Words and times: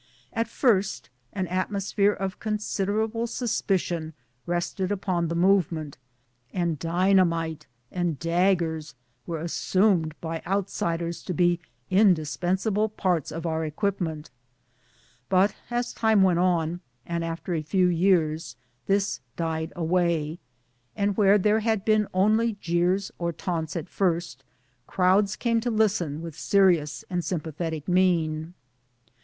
At 0.33 0.47
first 0.47 1.11
an 1.31 1.45
atmosphere 1.45 2.11
of 2.11 2.39
considerable 2.39 3.27
suspicion 3.27 4.15
rested 4.47 4.91
upon 4.91 5.27
the 5.27 5.35
movement, 5.35 5.99
and 6.51 6.79
dynamite 6.79 7.67
and 7.91 8.17
daggers 8.17 8.95
were 9.27 9.39
assumed 9.39 10.15
by 10.19 10.41
outsiders 10.47 11.21
to 11.25 11.35
be 11.35 11.59
indispensable 11.91 12.89
parts 12.89 13.31
of 13.31 13.45
our 13.45 13.63
equipment; 13.63 14.31
but 15.29 15.53
as 15.69 15.93
time 15.93 16.23
went 16.23 16.39
oa 16.39 16.79
and 17.05 17.23
after 17.23 17.53
a 17.53 17.61
few 17.61 17.85
years, 17.85 18.55
this 18.87 19.19
died 19.35 19.71
away 19.75 20.39
and 20.95 21.15
where 21.15 21.37
there 21.37 21.59
had 21.59 21.85
been 21.85 22.07
only 22.11 22.53
jeers 22.53 23.11
or 23.19 23.31
taunts 23.31 23.75
at 23.75 23.87
first, 23.87 24.43
crowds 24.87 25.35
came 25.35 25.61
to 25.61 25.69
listen 25.69 26.23
with 26.23 26.33
serious 26.35 27.05
and 27.07 27.23
sympathetic 27.23 27.87
mien. 27.87 28.55